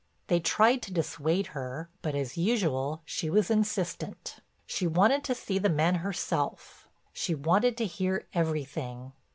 [0.29, 5.59] They tried to dissuade her, but, as usual, she was insistent; she wanted to see
[5.59, 9.13] the men herself, she wanted to hear everything.